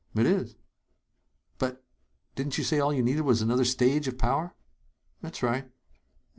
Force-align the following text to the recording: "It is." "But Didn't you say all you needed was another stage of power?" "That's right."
"It 0.15 0.25
is." 0.25 0.55
"But 1.59 1.83
Didn't 2.33 2.57
you 2.57 2.63
say 2.63 2.79
all 2.79 2.91
you 2.91 3.03
needed 3.03 3.21
was 3.21 3.43
another 3.43 3.63
stage 3.65 4.07
of 4.07 4.17
power?" 4.17 4.55
"That's 5.21 5.43
right." 5.43 5.69